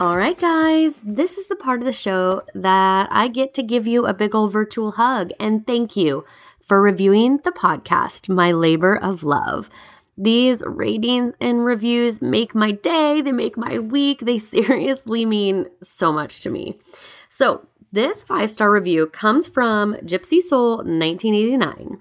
All 0.00 0.16
right, 0.16 0.38
guys, 0.38 0.98
this 1.04 1.36
is 1.36 1.48
the 1.48 1.56
part 1.56 1.80
of 1.80 1.84
the 1.84 1.92
show 1.92 2.40
that 2.54 3.06
I 3.12 3.28
get 3.28 3.52
to 3.52 3.62
give 3.62 3.86
you 3.86 4.06
a 4.06 4.14
big 4.14 4.34
old 4.34 4.50
virtual 4.50 4.92
hug 4.92 5.30
and 5.38 5.66
thank 5.66 5.94
you 5.94 6.24
for 6.62 6.80
reviewing 6.80 7.36
the 7.44 7.52
podcast, 7.52 8.26
My 8.26 8.50
Labor 8.50 8.96
of 8.96 9.24
Love. 9.24 9.68
These 10.16 10.62
ratings 10.64 11.34
and 11.38 11.66
reviews 11.66 12.22
make 12.22 12.54
my 12.54 12.70
day, 12.70 13.20
they 13.20 13.30
make 13.30 13.58
my 13.58 13.78
week, 13.78 14.20
they 14.20 14.38
seriously 14.54 15.26
mean 15.26 15.66
so 15.82 16.14
much 16.14 16.40
to 16.44 16.50
me. 16.50 16.78
So, 17.28 17.66
this 17.92 18.22
five 18.22 18.50
star 18.50 18.70
review 18.70 19.06
comes 19.06 19.48
from 19.48 19.96
Gypsy 19.96 20.40
Soul 20.40 20.76
1989. 20.78 22.00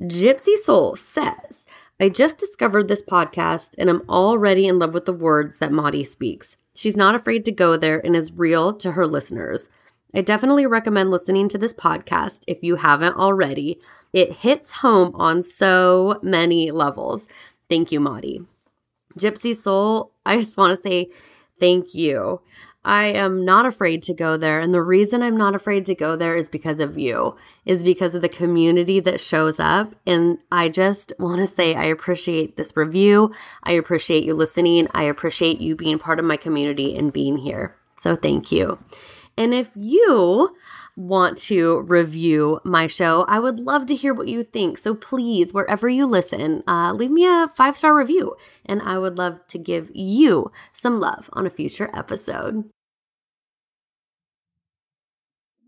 Gypsy 0.00 0.56
Soul 0.56 0.96
says, 0.96 1.64
I 2.00 2.08
just 2.08 2.38
discovered 2.38 2.88
this 2.88 3.02
podcast 3.04 3.76
and 3.78 3.88
I'm 3.88 4.02
already 4.08 4.66
in 4.66 4.80
love 4.80 4.94
with 4.94 5.04
the 5.04 5.12
words 5.12 5.60
that 5.60 5.70
Maudie 5.70 6.02
speaks. 6.02 6.56
She's 6.76 6.96
not 6.96 7.14
afraid 7.14 7.44
to 7.46 7.52
go 7.52 7.76
there 7.78 8.04
and 8.04 8.14
is 8.14 8.32
real 8.32 8.74
to 8.74 8.92
her 8.92 9.06
listeners. 9.06 9.70
I 10.14 10.20
definitely 10.20 10.66
recommend 10.66 11.10
listening 11.10 11.48
to 11.48 11.58
this 11.58 11.72
podcast 11.72 12.44
if 12.46 12.62
you 12.62 12.76
haven't 12.76 13.16
already. 13.16 13.80
It 14.12 14.32
hits 14.32 14.70
home 14.70 15.12
on 15.14 15.42
so 15.42 16.20
many 16.22 16.70
levels. 16.70 17.28
Thank 17.70 17.92
you, 17.92 17.98
Maudie. 17.98 18.42
Gypsy 19.18 19.56
Soul, 19.56 20.12
I 20.26 20.36
just 20.38 20.58
want 20.58 20.76
to 20.76 20.82
say 20.82 21.10
thank 21.58 21.94
you. 21.94 22.42
I 22.86 23.06
am 23.06 23.44
not 23.44 23.66
afraid 23.66 24.04
to 24.04 24.14
go 24.14 24.36
there. 24.36 24.60
And 24.60 24.72
the 24.72 24.80
reason 24.80 25.20
I'm 25.20 25.36
not 25.36 25.56
afraid 25.56 25.84
to 25.86 25.94
go 25.94 26.14
there 26.14 26.36
is 26.36 26.48
because 26.48 26.78
of 26.78 26.96
you, 26.96 27.34
is 27.64 27.82
because 27.82 28.14
of 28.14 28.22
the 28.22 28.28
community 28.28 29.00
that 29.00 29.20
shows 29.20 29.58
up. 29.58 29.94
And 30.06 30.38
I 30.52 30.68
just 30.68 31.12
want 31.18 31.40
to 31.40 31.52
say 31.52 31.74
I 31.74 31.86
appreciate 31.86 32.56
this 32.56 32.76
review. 32.76 33.32
I 33.64 33.72
appreciate 33.72 34.22
you 34.22 34.34
listening. 34.34 34.86
I 34.94 35.02
appreciate 35.02 35.60
you 35.60 35.74
being 35.74 35.98
part 35.98 36.20
of 36.20 36.24
my 36.24 36.36
community 36.36 36.96
and 36.96 37.12
being 37.12 37.38
here. 37.38 37.76
So 37.96 38.14
thank 38.14 38.52
you. 38.52 38.78
And 39.36 39.52
if 39.52 39.72
you 39.74 40.56
want 40.96 41.36
to 41.36 41.80
review 41.80 42.60
my 42.64 42.86
show, 42.86 43.26
I 43.28 43.40
would 43.40 43.58
love 43.58 43.86
to 43.86 43.96
hear 43.96 44.14
what 44.14 44.28
you 44.28 44.44
think. 44.44 44.78
So 44.78 44.94
please, 44.94 45.52
wherever 45.52 45.88
you 45.88 46.06
listen, 46.06 46.62
uh, 46.68 46.92
leave 46.92 47.10
me 47.10 47.26
a 47.26 47.48
five 47.54 47.76
star 47.76 47.94
review, 47.94 48.36
and 48.64 48.80
I 48.80 48.96
would 48.98 49.18
love 49.18 49.46
to 49.48 49.58
give 49.58 49.90
you 49.92 50.50
some 50.72 51.00
love 51.00 51.28
on 51.34 51.46
a 51.46 51.50
future 51.50 51.90
episode. 51.92 52.70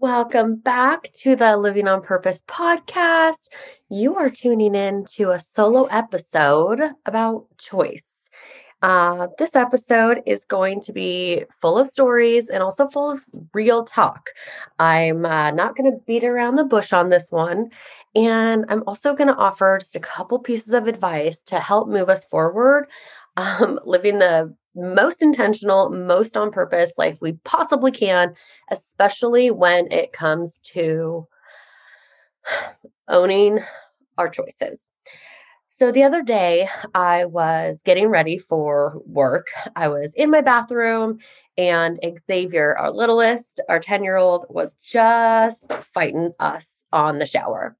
Welcome 0.00 0.54
back 0.54 1.10
to 1.22 1.34
the 1.34 1.56
Living 1.56 1.88
on 1.88 2.02
Purpose 2.02 2.44
podcast. 2.46 3.48
You 3.88 4.14
are 4.14 4.30
tuning 4.30 4.76
in 4.76 5.04
to 5.16 5.32
a 5.32 5.40
solo 5.40 5.86
episode 5.86 6.80
about 7.04 7.46
choice. 7.58 8.12
Uh, 8.80 9.26
this 9.38 9.56
episode 9.56 10.22
is 10.24 10.44
going 10.44 10.80
to 10.82 10.92
be 10.92 11.42
full 11.50 11.76
of 11.76 11.88
stories 11.88 12.48
and 12.48 12.62
also 12.62 12.86
full 12.86 13.10
of 13.10 13.24
real 13.52 13.84
talk. 13.84 14.30
I'm 14.78 15.26
uh, 15.26 15.50
not 15.50 15.76
going 15.76 15.90
to 15.90 15.98
beat 16.06 16.22
around 16.22 16.54
the 16.54 16.64
bush 16.64 16.92
on 16.92 17.08
this 17.08 17.32
one. 17.32 17.70
And 18.14 18.66
I'm 18.68 18.84
also 18.86 19.14
going 19.14 19.28
to 19.28 19.34
offer 19.34 19.78
just 19.80 19.96
a 19.96 20.00
couple 20.00 20.38
pieces 20.38 20.74
of 20.74 20.86
advice 20.86 21.42
to 21.42 21.58
help 21.58 21.88
move 21.88 22.08
us 22.08 22.24
forward, 22.24 22.86
um, 23.38 23.78
living 23.84 24.18
the 24.18 24.54
most 24.74 25.22
intentional, 25.22 25.90
most 25.90 26.36
on 26.36 26.50
purpose 26.50 26.92
life 26.98 27.18
we 27.20 27.32
possibly 27.44 27.90
can, 27.90 28.34
especially 28.70 29.50
when 29.50 29.90
it 29.90 30.12
comes 30.12 30.58
to 30.58 31.26
owning 33.08 33.60
our 34.18 34.28
choices. 34.28 34.88
So 35.68 35.92
the 35.92 36.02
other 36.02 36.22
day, 36.22 36.68
I 36.92 37.24
was 37.26 37.82
getting 37.82 38.08
ready 38.08 38.36
for 38.36 39.00
work. 39.06 39.46
I 39.76 39.86
was 39.86 40.12
in 40.14 40.28
my 40.28 40.40
bathroom, 40.40 41.18
and 41.56 42.00
Xavier, 42.26 42.76
our 42.76 42.90
littlest, 42.90 43.60
our 43.68 43.78
10 43.78 44.02
year 44.02 44.16
old, 44.16 44.46
was 44.48 44.74
just 44.82 45.72
fighting 45.94 46.32
us 46.40 46.82
on 46.92 47.20
the 47.20 47.26
shower. 47.26 47.76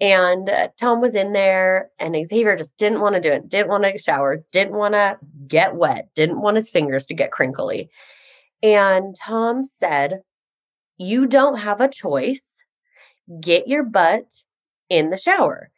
And 0.00 0.48
uh, 0.48 0.68
Tom 0.78 1.00
was 1.00 1.16
in 1.16 1.32
there, 1.32 1.90
and 1.98 2.14
Xavier 2.14 2.56
just 2.56 2.76
didn't 2.76 3.00
want 3.00 3.16
to 3.16 3.20
do 3.20 3.32
it, 3.32 3.48
didn't 3.48 3.68
want 3.68 3.84
to 3.84 3.98
shower, 3.98 4.44
didn't 4.52 4.74
want 4.74 4.94
to 4.94 5.18
get 5.48 5.74
wet, 5.74 6.08
didn't 6.14 6.40
want 6.40 6.56
his 6.56 6.70
fingers 6.70 7.06
to 7.06 7.14
get 7.14 7.32
crinkly. 7.32 7.90
And 8.62 9.16
Tom 9.16 9.64
said, 9.64 10.22
You 10.98 11.26
don't 11.26 11.58
have 11.58 11.80
a 11.80 11.88
choice. 11.88 12.44
Get 13.40 13.66
your 13.66 13.82
butt 13.82 14.42
in 14.88 15.10
the 15.10 15.16
shower. 15.16 15.70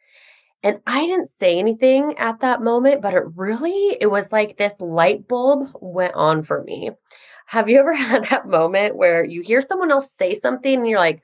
And 0.63 0.79
I 0.85 1.07
didn't 1.07 1.29
say 1.29 1.57
anything 1.57 2.15
at 2.17 2.41
that 2.41 2.61
moment, 2.61 3.01
but 3.01 3.15
it 3.15 3.23
really, 3.35 3.97
it 3.99 4.11
was 4.11 4.31
like 4.31 4.57
this 4.57 4.75
light 4.79 5.27
bulb 5.27 5.69
went 5.81 6.13
on 6.13 6.43
for 6.43 6.63
me. 6.63 6.91
Have 7.47 7.69
you 7.69 7.79
ever 7.79 7.93
had 7.95 8.25
that 8.25 8.47
moment 8.47 8.95
where 8.95 9.23
you 9.23 9.41
hear 9.41 9.61
someone 9.61 9.91
else 9.91 10.11
say 10.11 10.35
something 10.35 10.73
and 10.73 10.87
you're 10.87 10.99
like, 10.99 11.23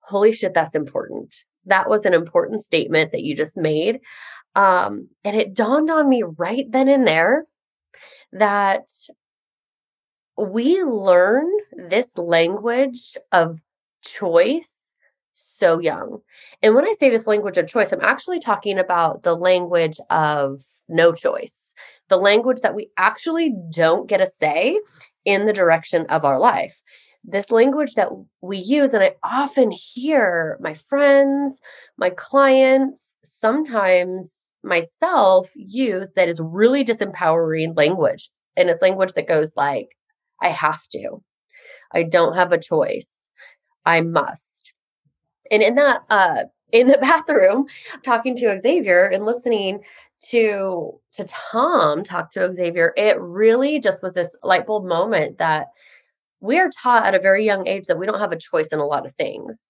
holy 0.00 0.32
shit, 0.32 0.54
that's 0.54 0.74
important? 0.74 1.34
That 1.70 1.88
was 1.88 2.04
an 2.04 2.14
important 2.14 2.62
statement 2.62 3.12
that 3.12 3.22
you 3.22 3.34
just 3.34 3.56
made. 3.56 4.00
Um, 4.54 5.08
and 5.24 5.36
it 5.36 5.54
dawned 5.54 5.90
on 5.90 6.08
me 6.08 6.22
right 6.22 6.70
then 6.70 6.88
and 6.88 7.06
there 7.06 7.46
that 8.32 8.88
we 10.36 10.82
learn 10.82 11.46
this 11.72 12.16
language 12.16 13.16
of 13.32 13.60
choice 14.02 14.92
so 15.32 15.78
young. 15.78 16.20
And 16.62 16.74
when 16.74 16.86
I 16.86 16.92
say 16.92 17.10
this 17.10 17.26
language 17.26 17.58
of 17.58 17.68
choice, 17.68 17.92
I'm 17.92 18.00
actually 18.00 18.40
talking 18.40 18.78
about 18.78 19.22
the 19.22 19.36
language 19.36 19.98
of 20.10 20.62
no 20.88 21.12
choice, 21.12 21.70
the 22.08 22.16
language 22.16 22.60
that 22.62 22.74
we 22.74 22.90
actually 22.96 23.54
don't 23.70 24.08
get 24.08 24.20
a 24.20 24.26
say 24.26 24.80
in 25.24 25.46
the 25.46 25.52
direction 25.52 26.06
of 26.06 26.24
our 26.24 26.38
life. 26.38 26.80
This 27.24 27.50
language 27.50 27.94
that 27.94 28.08
we 28.40 28.58
use, 28.58 28.94
and 28.94 29.04
I 29.04 29.14
often 29.22 29.70
hear 29.70 30.58
my 30.60 30.74
friends, 30.74 31.60
my 31.98 32.10
clients, 32.10 33.14
sometimes 33.24 34.34
myself 34.62 35.50
use 35.54 36.12
that 36.12 36.28
is 36.28 36.40
really 36.40 36.84
disempowering 36.84 37.76
language. 37.76 38.30
And 38.56 38.68
it's 38.70 38.82
language 38.82 39.12
that 39.14 39.28
goes 39.28 39.54
like, 39.56 39.88
I 40.42 40.48
have 40.48 40.86
to, 40.92 41.22
I 41.92 42.02
don't 42.04 42.34
have 42.34 42.52
a 42.52 42.58
choice, 42.58 43.12
I 43.84 44.00
must 44.00 44.60
and 45.50 45.62
in 45.62 45.74
that 45.74 46.02
uh 46.10 46.44
in 46.72 46.86
the 46.86 46.98
bathroom 47.00 47.66
talking 48.04 48.36
to 48.36 48.60
Xavier 48.60 49.06
and 49.06 49.26
listening 49.26 49.80
to 50.28 51.00
to 51.12 51.24
Tom 51.24 52.04
talk 52.04 52.30
to 52.32 52.54
Xavier, 52.54 52.92
it 52.96 53.18
really 53.18 53.80
just 53.80 54.02
was 54.02 54.14
this 54.14 54.36
light 54.42 54.66
bulb 54.66 54.84
moment 54.84 55.38
that 55.38 55.68
we 56.40 56.58
are 56.58 56.70
taught 56.70 57.04
at 57.04 57.14
a 57.14 57.20
very 57.20 57.44
young 57.44 57.66
age 57.66 57.84
that 57.86 57.98
we 57.98 58.06
don't 58.06 58.20
have 58.20 58.32
a 58.32 58.38
choice 58.38 58.68
in 58.68 58.78
a 58.78 58.86
lot 58.86 59.06
of 59.06 59.14
things. 59.14 59.60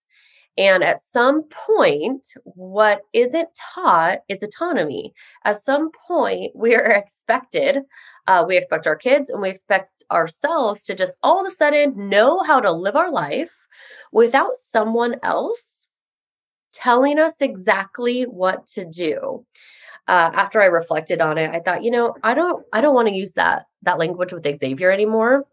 And 0.58 0.82
at 0.82 0.98
some 1.00 1.44
point, 1.44 2.26
what 2.44 3.02
isn't 3.12 3.48
taught 3.74 4.20
is 4.28 4.42
autonomy. 4.42 5.14
At 5.44 5.62
some 5.62 5.90
point, 6.08 6.52
we 6.54 6.74
are 6.74 6.90
expected, 6.90 7.78
uh, 8.26 8.44
we 8.46 8.56
expect 8.56 8.86
our 8.86 8.96
kids 8.96 9.30
and 9.30 9.40
we 9.40 9.48
expect 9.50 10.04
ourselves 10.10 10.82
to 10.84 10.94
just 10.94 11.16
all 11.22 11.40
of 11.40 11.50
a 11.50 11.54
sudden 11.54 12.08
know 12.08 12.42
how 12.42 12.60
to 12.60 12.72
live 12.72 12.96
our 12.96 13.10
life 13.10 13.54
without 14.12 14.54
someone 14.54 15.16
else 15.22 15.86
telling 16.72 17.18
us 17.18 17.40
exactly 17.40 18.22
what 18.24 18.66
to 18.66 18.84
do. 18.84 19.44
uh, 20.08 20.30
after 20.34 20.60
I 20.60 20.66
reflected 20.66 21.20
on 21.20 21.38
it, 21.38 21.50
I 21.54 21.60
thought, 21.60 21.84
you 21.84 21.90
know, 21.90 22.14
I 22.22 22.34
don't, 22.34 22.64
I 22.72 22.80
don't 22.80 22.94
want 22.94 23.08
to 23.08 23.14
use 23.14 23.32
that 23.34 23.66
that 23.82 23.98
language 23.98 24.32
with 24.32 24.46
Xavier 24.56 24.90
anymore. 24.90 25.46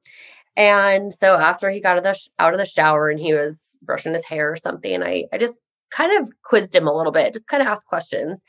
And 0.57 1.13
so 1.13 1.35
after 1.35 1.69
he 1.69 1.79
got 1.79 1.91
out 1.91 1.97
of 1.99 2.03
the 2.03 2.13
sh- 2.15 2.29
out 2.39 2.53
of 2.53 2.59
the 2.59 2.65
shower 2.65 3.09
and 3.09 3.19
he 3.19 3.33
was 3.33 3.77
brushing 3.81 4.13
his 4.13 4.25
hair 4.25 4.51
or 4.51 4.57
something, 4.57 5.03
I 5.03 5.25
I 5.31 5.37
just 5.37 5.57
kind 5.91 6.19
of 6.19 6.29
quizzed 6.43 6.75
him 6.75 6.87
a 6.87 6.95
little 6.95 7.13
bit, 7.13 7.33
just 7.33 7.47
kind 7.47 7.61
of 7.61 7.67
asked 7.67 7.87
questions 7.87 8.43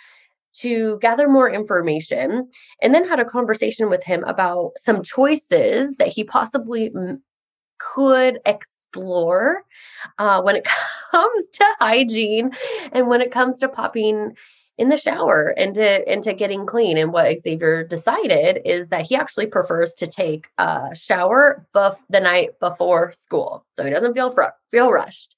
to 0.54 0.98
gather 1.00 1.28
more 1.28 1.50
information 1.50 2.50
and 2.82 2.94
then 2.94 3.06
had 3.06 3.20
a 3.20 3.24
conversation 3.24 3.90
with 3.90 4.02
him 4.04 4.24
about 4.24 4.72
some 4.76 5.02
choices 5.02 5.96
that 5.96 6.08
he 6.08 6.24
possibly 6.24 6.90
m- 6.96 7.22
could 7.78 8.40
explore 8.46 9.62
uh, 10.18 10.42
when 10.42 10.56
it 10.56 10.66
comes 11.12 11.50
to 11.50 11.64
hygiene 11.80 12.50
and 12.92 13.08
when 13.08 13.20
it 13.20 13.30
comes 13.30 13.58
to 13.58 13.68
popping 13.68 14.32
in 14.78 14.88
the 14.88 14.96
shower 14.96 15.50
into 15.56 16.10
into 16.10 16.32
getting 16.32 16.64
clean. 16.64 16.96
And 16.96 17.12
what 17.12 17.40
Xavier 17.40 17.84
decided 17.84 18.62
is 18.64 18.88
that 18.88 19.02
he 19.02 19.16
actually 19.16 19.46
prefers 19.46 19.92
to 19.94 20.06
take 20.06 20.48
a 20.56 20.94
shower 20.94 21.66
buff 21.72 22.02
the 22.08 22.20
night 22.20 22.58
before 22.60 23.12
school, 23.12 23.66
so 23.68 23.84
he 23.84 23.90
doesn't 23.90 24.14
feel 24.14 24.30
fr- 24.30 24.54
feel 24.70 24.90
rushed. 24.90 25.34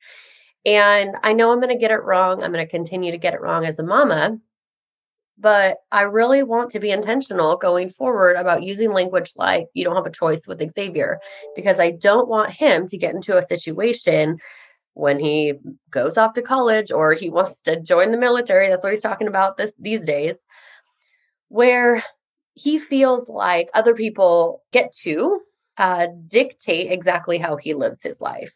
And 0.67 1.17
I 1.23 1.33
know 1.33 1.51
I'm 1.51 1.61
going 1.61 1.75
to 1.75 1.81
get 1.81 1.91
it 1.91 2.05
wrong. 2.05 2.43
I'm 2.43 2.53
going 2.53 2.65
to 2.65 2.71
continue 2.71 3.13
to 3.13 3.19
get 3.19 3.33
it 3.33 3.41
wrong 3.41 3.65
as 3.65 3.79
a 3.79 3.83
mama. 3.83 4.39
But 5.39 5.79
I 5.91 6.03
really 6.03 6.43
want 6.43 6.71
to 6.73 6.81
be 6.81 6.91
intentional 6.91 7.57
going 7.57 7.89
forward 7.89 8.37
about 8.37 8.63
using 8.63 8.93
language 8.93 9.33
like 9.37 9.69
you 9.73 9.85
don't 9.85 9.97
have 9.97 10.05
a 10.05 10.11
choice 10.11 10.47
with 10.47 10.61
Xavier 10.71 11.19
because 11.57 11.81
I 11.81 11.93
don't 11.93 12.29
want 12.29 12.53
him 12.53 12.87
to 12.89 12.99
get 12.99 13.15
into 13.15 13.39
a 13.39 13.43
situation 13.43 14.37
when 14.95 15.19
he 15.19 15.55
goes 15.91 16.19
off 16.19 16.35
to 16.35 16.43
college 16.43 16.91
or 16.91 17.13
he 17.13 17.31
wants 17.39 17.63
to 17.63 17.81
join 17.81 18.13
the 18.13 18.19
military 18.19 18.69
that's 18.69 18.83
what 18.83 18.93
he's 18.93 19.01
talking 19.01 19.29
about 19.29 19.57
this 19.57 19.75
these 19.79 20.05
days 20.05 20.45
where 21.49 22.03
he 22.55 22.79
feels 22.79 23.29
like 23.29 23.71
other 23.75 23.95
people 23.95 24.63
get 24.73 24.93
to 24.93 25.41
uh, 25.77 26.09
dictate 26.27 26.91
exactly 26.91 27.39
how 27.39 27.57
he 27.57 27.75
lives 27.75 28.03
his 28.03 28.21
life. 28.21 28.55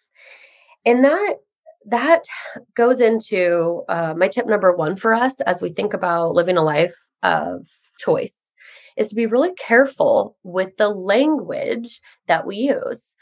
And 0.85 1.05
that 1.05 1.37
that 1.87 2.25
goes 2.75 3.01
into 3.01 3.83
uh, 3.89 4.15
my 4.17 4.29
tip 4.29 4.47
number 4.47 4.75
one 4.75 4.97
for 4.97 5.13
us 5.13 5.41
as 5.43 5.61
we 5.61 5.71
think 5.71 5.93
about 5.93 6.35
living 6.35 6.57
a 6.57 6.63
life 6.63 6.95
of 7.23 7.67
choice 7.99 8.51
is 8.97 9.09
to 9.09 9.15
be 9.15 9.27
really 9.27 9.53
careful 9.55 10.37
with 10.45 10.77
the 10.79 10.89
language 10.89 12.01
that 12.27 12.47
we 12.47 12.57
use 12.57 13.15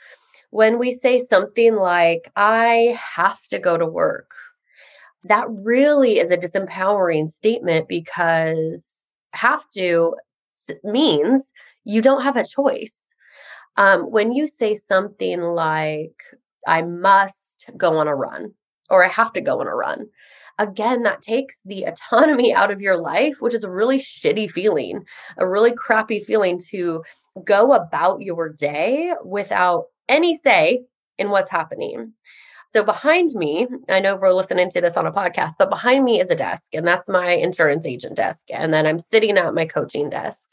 when 0.53 0.79
we 0.79 0.93
say 0.93 1.19
something 1.19 1.77
like, 1.77 2.31
I 2.37 2.99
have 3.17 3.43
to 3.49 3.59
go 3.59 3.79
to 3.79 3.87
work, 3.87 4.33
that 5.25 5.47
really 5.49 6.19
is 6.19 6.31
a 6.31 6.37
disempowering 6.37 7.27
statement 7.27 7.89
because 7.89 8.99
have 9.33 9.69
to 9.71 10.15
means 10.85 11.51
you 11.85 12.03
don't 12.03 12.23
have 12.23 12.37
a 12.37 12.45
choice. 12.45 13.01
Um, 13.79 14.03
when 14.11 14.33
you 14.33 14.47
say 14.47 14.75
something 14.75 15.41
like, 15.41 16.23
I 16.69 16.83
must 16.83 17.71
go 17.79 17.97
on 17.97 18.07
a 18.07 18.15
run 18.15 18.53
or 18.91 19.03
I 19.03 19.09
have 19.09 19.33
to 19.33 19.41
go 19.41 19.61
on 19.61 19.67
a 19.67 19.75
run, 19.75 20.07
again, 20.59 21.03
that 21.05 21.23
takes 21.23 21.63
the 21.65 21.85
autonomy 21.87 22.53
out 22.53 22.71
of 22.71 22.83
your 22.83 22.99
life, 22.99 23.37
which 23.41 23.55
is 23.55 23.65
a 23.65 23.71
really 23.71 23.99
shitty 23.99 24.51
feeling, 24.51 25.07
a 25.39 25.49
really 25.49 25.73
crappy 25.73 26.21
feeling 26.21 26.61
to 26.69 27.03
go 27.43 27.73
about 27.73 28.21
your 28.21 28.51
day 28.51 29.15
without 29.25 29.87
any 30.09 30.37
say 30.37 30.85
in 31.19 31.31
what's 31.31 31.51
happening. 31.51 32.13
So 32.69 32.83
behind 32.83 33.31
me, 33.35 33.67
I 33.91 34.01
know 34.01 34.17
we're 34.17 34.33
listening 34.33 34.71
to 34.71 34.81
this 34.81 34.97
on 34.97 35.07
a 35.07 35.13
podcast, 35.13 35.53
but 35.59 35.69
behind 35.69 36.05
me 36.05 36.21
is 36.21 36.31
a 36.31 36.35
desk, 36.35 36.75
and 36.75 36.87
that's 36.87 37.09
my 37.09 37.33
insurance 37.33 37.85
agent 37.85 38.17
desk. 38.17 38.47
And 38.51 38.73
then 38.73 38.87
I'm 38.87 38.99
sitting 38.99 39.37
at 39.37 39.55
my 39.55 39.67
coaching 39.67 40.09
desk. 40.09 40.49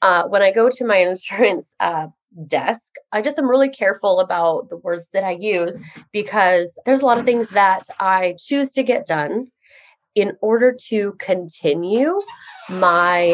Uh, 0.00 0.28
when 0.28 0.42
I 0.42 0.52
go 0.52 0.70
to 0.70 0.84
my 0.84 0.96
insurance 1.08 1.74
uh, 1.80 2.06
desk, 2.46 2.94
I 3.10 3.20
just 3.20 3.38
am 3.38 3.50
really 3.50 3.68
careful 3.68 4.20
about 4.20 4.68
the 4.68 4.76
words 4.76 5.10
that 5.12 5.24
I 5.24 5.32
use 5.32 5.80
because 6.12 6.78
there's 6.86 7.02
a 7.02 7.06
lot 7.06 7.18
of 7.18 7.26
things 7.26 7.48
that 7.48 7.82
I 7.98 8.36
choose 8.38 8.72
to 8.74 8.84
get 8.84 9.06
done 9.06 9.48
in 10.14 10.36
order 10.40 10.72
to 10.88 11.16
continue 11.18 12.20
my 12.68 13.32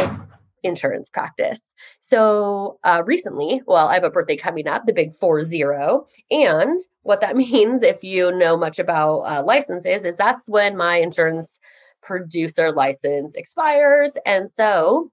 insurance 0.67 1.09
practice. 1.09 1.69
So 2.01 2.79
uh, 2.85 3.03
recently, 3.07 3.63
well, 3.67 3.89
I 3.89 3.95
have 3.95 4.05
a 4.05 4.11
birthday 4.11 4.37
coming 4.37 4.69
up, 4.69 4.87
the 4.87 4.93
big 4.93 5.15
four 5.15 5.43
zero. 5.43 6.07
And 6.31 6.79
what 7.03 7.21
that 7.21 7.37
means, 7.45 7.83
if 7.83 8.03
you 8.03 8.33
know 8.33 8.57
much 8.57 8.79
about 8.79 9.21
uh, 9.21 9.43
licenses, 9.43 10.05
is 10.05 10.17
that's 10.17 10.49
when 10.49 10.77
my 10.77 10.97
insurance 10.97 11.59
producer 12.03 12.73
license 12.73 13.35
expires. 13.35 14.17
And 14.25 14.51
so, 14.51 15.11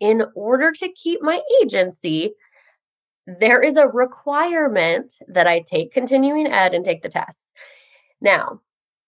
in 0.00 0.24
order 0.34 0.72
to 0.72 0.88
keep 0.92 1.22
my 1.22 1.40
agency, 1.62 2.34
there 3.26 3.62
is 3.62 3.76
a 3.76 3.88
requirement 3.88 5.14
that 5.28 5.46
I 5.46 5.60
take 5.60 5.92
continuing 5.92 6.46
ed 6.46 6.72
and 6.72 6.84
take 6.84 7.02
the 7.02 7.08
tests. 7.08 7.42
Now, 8.20 8.60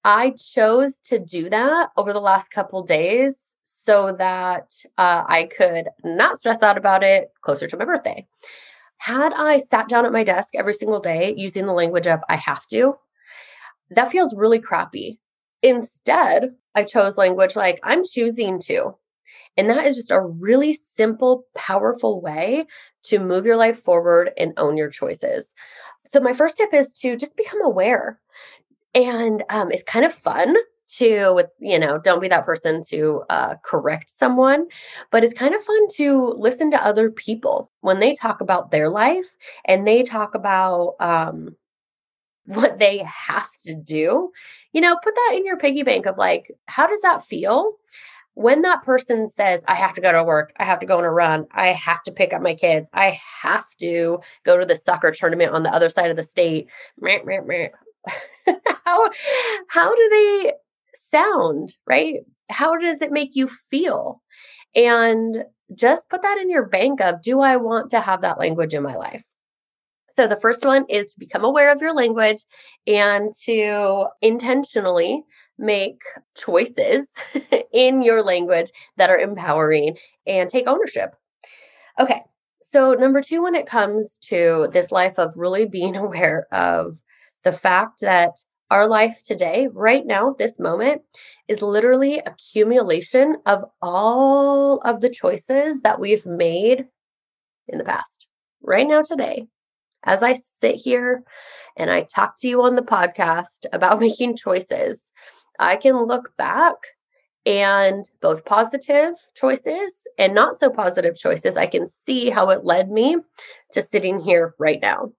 I 0.04 0.30
chose 0.30 1.00
to 1.02 1.18
do 1.18 1.50
that 1.50 1.90
over 1.96 2.12
the 2.12 2.20
last 2.20 2.50
couple 2.50 2.82
days 2.82 3.49
so 3.72 4.12
that 4.18 4.72
uh, 4.98 5.24
I 5.26 5.48
could 5.56 5.88
not 6.04 6.38
stress 6.38 6.62
out 6.62 6.78
about 6.78 7.02
it 7.02 7.30
closer 7.42 7.66
to 7.66 7.76
my 7.76 7.84
birthday. 7.84 8.26
Had 8.98 9.32
I 9.32 9.58
sat 9.58 9.88
down 9.88 10.04
at 10.04 10.12
my 10.12 10.24
desk 10.24 10.54
every 10.54 10.74
single 10.74 11.00
day 11.00 11.34
using 11.36 11.66
the 11.66 11.72
language 11.72 12.06
of 12.06 12.20
I 12.28 12.36
have 12.36 12.66
to, 12.68 12.94
that 13.90 14.10
feels 14.10 14.36
really 14.36 14.60
crappy. 14.60 15.18
Instead, 15.62 16.54
I 16.74 16.84
chose 16.84 17.16
language 17.16 17.56
like 17.56 17.80
I'm 17.82 18.02
choosing 18.04 18.60
to. 18.60 18.96
And 19.56 19.68
that 19.68 19.86
is 19.86 19.96
just 19.96 20.10
a 20.10 20.20
really 20.20 20.74
simple, 20.74 21.44
powerful 21.56 22.20
way 22.20 22.66
to 23.04 23.18
move 23.18 23.44
your 23.44 23.56
life 23.56 23.78
forward 23.78 24.30
and 24.38 24.52
own 24.56 24.76
your 24.76 24.90
choices. 24.90 25.52
So, 26.06 26.20
my 26.20 26.32
first 26.32 26.56
tip 26.56 26.72
is 26.72 26.92
to 27.00 27.16
just 27.16 27.36
become 27.36 27.62
aware. 27.62 28.20
And 28.94 29.42
um, 29.50 29.70
it's 29.70 29.82
kind 29.82 30.04
of 30.04 30.14
fun 30.14 30.56
to 30.96 31.32
with 31.34 31.46
you 31.58 31.78
know 31.78 31.98
don't 31.98 32.20
be 32.20 32.28
that 32.28 32.44
person 32.44 32.82
to 32.82 33.22
uh, 33.30 33.54
correct 33.64 34.10
someone 34.10 34.66
but 35.10 35.24
it's 35.24 35.34
kind 35.34 35.54
of 35.54 35.62
fun 35.62 35.86
to 35.94 36.34
listen 36.38 36.70
to 36.70 36.84
other 36.84 37.10
people 37.10 37.70
when 37.80 38.00
they 38.00 38.12
talk 38.14 38.40
about 38.40 38.70
their 38.70 38.88
life 38.88 39.36
and 39.64 39.86
they 39.86 40.02
talk 40.02 40.34
about 40.34 40.94
um, 41.00 41.56
what 42.44 42.78
they 42.78 42.98
have 42.98 43.50
to 43.60 43.74
do 43.74 44.30
you 44.72 44.80
know 44.80 44.96
put 45.02 45.14
that 45.14 45.34
in 45.36 45.44
your 45.46 45.56
piggy 45.56 45.82
bank 45.82 46.06
of 46.06 46.18
like 46.18 46.50
how 46.66 46.86
does 46.86 47.00
that 47.02 47.24
feel? 47.24 47.76
When 48.34 48.62
that 48.62 48.84
person 48.84 49.28
says 49.28 49.64
i 49.68 49.74
have 49.74 49.92
to 49.94 50.00
go 50.00 50.12
to 50.12 50.24
work 50.24 50.52
i 50.56 50.64
have 50.64 50.78
to 50.78 50.86
go 50.86 50.98
on 50.98 51.04
a 51.04 51.10
run 51.10 51.46
i 51.52 51.68
have 51.68 52.02
to 52.04 52.12
pick 52.12 52.32
up 52.32 52.40
my 52.40 52.54
kids 52.54 52.88
i 52.94 53.18
have 53.42 53.66
to 53.80 54.20
go 54.44 54.56
to 54.56 54.64
the 54.64 54.76
soccer 54.76 55.10
tournament 55.10 55.52
on 55.52 55.62
the 55.62 55.74
other 55.74 55.90
side 55.90 56.10
of 56.10 56.16
the 56.16 56.22
state 56.22 56.70
how 58.84 59.10
how 59.68 59.94
do 59.94 60.08
they 60.10 60.52
sound, 61.10 61.74
right? 61.86 62.20
How 62.50 62.76
does 62.76 63.02
it 63.02 63.12
make 63.12 63.36
you 63.36 63.48
feel? 63.70 64.20
And 64.74 65.44
just 65.74 66.10
put 66.10 66.22
that 66.22 66.38
in 66.38 66.50
your 66.50 66.66
bank 66.66 67.00
of 67.00 67.22
do 67.22 67.40
I 67.40 67.56
want 67.56 67.90
to 67.90 68.00
have 68.00 68.22
that 68.22 68.38
language 68.38 68.74
in 68.74 68.82
my 68.82 68.96
life? 68.96 69.24
So 70.10 70.26
the 70.26 70.40
first 70.40 70.64
one 70.64 70.84
is 70.88 71.12
to 71.12 71.20
become 71.20 71.44
aware 71.44 71.70
of 71.70 71.80
your 71.80 71.94
language 71.94 72.44
and 72.86 73.32
to 73.44 74.06
intentionally 74.20 75.22
make 75.56 76.02
choices 76.36 77.10
in 77.72 78.02
your 78.02 78.22
language 78.22 78.70
that 78.96 79.10
are 79.10 79.18
empowering 79.18 79.96
and 80.26 80.50
take 80.50 80.66
ownership. 80.66 81.14
Okay. 82.00 82.22
So 82.62 82.94
number 82.94 83.20
2 83.20 83.42
when 83.42 83.54
it 83.54 83.66
comes 83.66 84.18
to 84.24 84.68
this 84.72 84.92
life 84.92 85.18
of 85.18 85.34
really 85.36 85.66
being 85.66 85.96
aware 85.96 86.46
of 86.52 87.00
the 87.44 87.52
fact 87.52 88.00
that 88.00 88.36
our 88.70 88.86
life 88.86 89.22
today, 89.24 89.68
right 89.72 90.06
now, 90.06 90.34
this 90.38 90.60
moment, 90.60 91.02
is 91.48 91.62
literally 91.62 92.18
accumulation 92.18 93.36
of 93.46 93.64
all 93.82 94.78
of 94.78 95.00
the 95.00 95.10
choices 95.10 95.82
that 95.82 96.00
we've 96.00 96.26
made 96.26 96.86
in 97.68 97.78
the 97.78 97.84
past. 97.84 98.26
Right 98.62 98.86
now, 98.86 99.02
today, 99.02 99.48
as 100.04 100.22
I 100.22 100.36
sit 100.60 100.76
here 100.76 101.24
and 101.76 101.90
I 101.90 102.02
talk 102.02 102.34
to 102.38 102.48
you 102.48 102.62
on 102.62 102.76
the 102.76 102.82
podcast 102.82 103.66
about 103.72 104.00
making 104.00 104.36
choices, 104.36 105.04
I 105.58 105.76
can 105.76 105.96
look 106.04 106.36
back 106.36 106.76
and 107.46 108.08
both 108.20 108.44
positive 108.44 109.14
choices 109.34 110.02
and 110.18 110.34
not 110.34 110.56
so 110.56 110.70
positive 110.70 111.16
choices, 111.16 111.56
I 111.56 111.66
can 111.66 111.86
see 111.86 112.30
how 112.30 112.50
it 112.50 112.64
led 112.64 112.90
me 112.90 113.16
to 113.72 113.82
sitting 113.82 114.20
here 114.20 114.54
right 114.58 114.80
now 114.80 115.12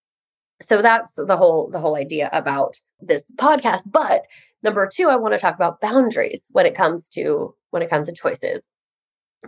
so 0.62 0.82
that's 0.82 1.16
the 1.16 1.38
whole 1.38 1.70
the 1.70 1.80
whole 1.80 1.96
idea 1.96 2.30
about 2.32 2.80
this 3.02 3.32
podcast 3.36 3.92
but 3.92 4.24
number 4.64 4.88
2 4.88 5.10
I 5.10 5.16
want 5.16 5.34
to 5.34 5.40
talk 5.40 5.56
about 5.56 5.82
boundaries 5.82 6.46
when 6.52 6.66
it 6.66 6.76
comes 6.76 7.10
to 7.10 7.56
when 7.72 7.82
it 7.82 7.90
comes 7.90 8.08
to 8.08 8.14
choices. 8.14 8.68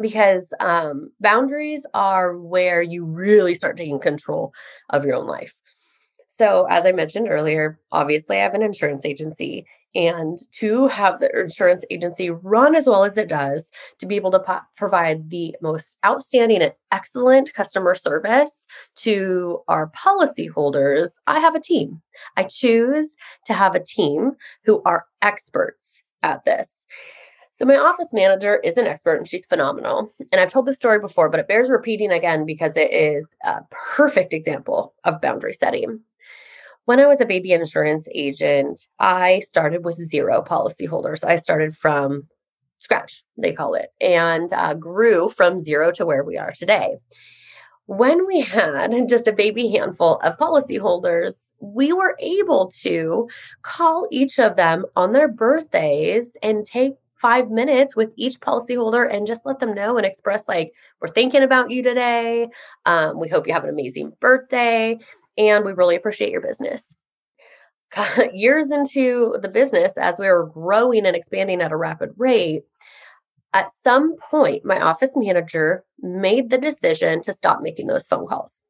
Because 0.01 0.51
um, 0.59 1.11
boundaries 1.19 1.85
are 1.93 2.35
where 2.35 2.81
you 2.81 3.05
really 3.05 3.53
start 3.53 3.77
taking 3.77 3.99
control 3.99 4.51
of 4.89 5.05
your 5.05 5.13
own 5.13 5.27
life. 5.27 5.53
So 6.29 6.65
as 6.67 6.85
I 6.87 6.91
mentioned 6.91 7.27
earlier 7.29 7.79
obviously 7.91 8.37
I 8.37 8.43
have 8.43 8.55
an 8.55 8.63
insurance 8.63 9.05
agency 9.05 9.65
and 9.95 10.39
to 10.51 10.87
have 10.87 11.19
the 11.19 11.29
insurance 11.39 11.83
agency 11.89 12.29
run 12.29 12.75
as 12.75 12.87
well 12.87 13.03
as 13.03 13.17
it 13.17 13.29
does, 13.29 13.71
to 13.99 14.05
be 14.05 14.15
able 14.15 14.31
to 14.31 14.39
po- 14.39 14.59
provide 14.75 15.29
the 15.29 15.55
most 15.61 15.97
outstanding 16.05 16.61
and 16.61 16.73
excellent 16.91 17.53
customer 17.53 17.95
service 17.95 18.65
to 18.95 19.61
our 19.67 19.91
policyholders, 19.91 21.11
I 21.27 21.39
have 21.39 21.55
a 21.55 21.59
team. 21.59 22.01
I 22.37 22.43
choose 22.43 23.15
to 23.45 23.53
have 23.53 23.75
a 23.75 23.83
team 23.83 24.33
who 24.65 24.81
are 24.85 25.05
experts 25.21 26.01
at 26.21 26.45
this. 26.45 26.85
So, 27.55 27.65
my 27.65 27.77
office 27.77 28.13
manager 28.13 28.59
is 28.63 28.77
an 28.77 28.87
expert 28.87 29.17
and 29.17 29.27
she's 29.27 29.45
phenomenal. 29.45 30.11
And 30.31 30.41
I've 30.41 30.51
told 30.51 30.65
this 30.65 30.77
story 30.77 30.99
before, 30.99 31.29
but 31.29 31.39
it 31.39 31.47
bears 31.47 31.69
repeating 31.69 32.11
again 32.11 32.47
because 32.47 32.75
it 32.75 32.91
is 32.91 33.35
a 33.43 33.61
perfect 33.69 34.33
example 34.33 34.95
of 35.03 35.21
boundary 35.21 35.53
setting. 35.53 35.99
When 36.85 36.99
I 36.99 37.05
was 37.07 37.21
a 37.21 37.25
baby 37.25 37.53
insurance 37.53 38.07
agent, 38.13 38.87
I 38.99 39.39
started 39.39 39.85
with 39.85 39.95
zero 39.95 40.43
policyholders. 40.45 41.23
I 41.23 41.37
started 41.37 41.77
from 41.77 42.27
scratch, 42.79 43.23
they 43.37 43.53
call 43.53 43.75
it, 43.75 43.89
and 44.01 44.51
uh, 44.51 44.73
grew 44.73 45.29
from 45.29 45.59
zero 45.59 45.91
to 45.93 46.05
where 46.05 46.23
we 46.23 46.37
are 46.37 46.51
today. 46.51 46.97
When 47.85 48.27
we 48.27 48.41
had 48.41 48.91
just 49.09 49.27
a 49.29 49.33
baby 49.33 49.69
handful 49.69 50.15
of 50.17 50.37
policyholders, 50.37 51.47
we 51.61 51.93
were 51.93 52.17
able 52.19 52.69
to 52.81 53.29
call 53.61 54.07
each 54.11 54.37
of 54.37 54.57
them 54.57 54.85
on 54.97 55.13
their 55.13 55.29
birthdays 55.29 56.35
and 56.43 56.65
take 56.65 56.95
five 57.15 57.49
minutes 57.49 57.95
with 57.95 58.11
each 58.17 58.41
policyholder 58.41 59.09
and 59.09 59.25
just 59.25 59.45
let 59.45 59.59
them 59.59 59.73
know 59.73 59.95
and 59.95 60.05
express 60.05 60.45
like 60.49 60.73
we're 60.99 61.07
thinking 61.07 61.41
about 61.41 61.71
you 61.71 61.81
today 61.81 62.49
um, 62.85 63.17
we 63.17 63.29
hope 63.29 63.47
you 63.47 63.53
have 63.53 63.63
an 63.63 63.69
amazing 63.69 64.11
birthday 64.19 64.99
and 65.37 65.65
we 65.65 65.73
really 65.73 65.95
appreciate 65.95 66.31
your 66.31 66.41
business. 66.41 66.83
Years 68.33 68.71
into 68.71 69.35
the 69.41 69.49
business, 69.49 69.97
as 69.97 70.19
we 70.19 70.27
were 70.27 70.47
growing 70.47 71.05
and 71.05 71.15
expanding 71.15 71.61
at 71.61 71.71
a 71.71 71.77
rapid 71.77 72.11
rate, 72.17 72.63
at 73.53 73.71
some 73.71 74.15
point, 74.31 74.65
my 74.65 74.81
office 74.81 75.15
manager 75.15 75.83
made 76.01 76.49
the 76.49 76.57
decision 76.57 77.21
to 77.21 77.33
stop 77.33 77.61
making 77.61 77.87
those 77.87 78.07
phone 78.07 78.27
calls. 78.27 78.63